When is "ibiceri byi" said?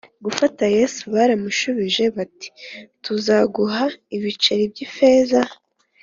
4.17-4.83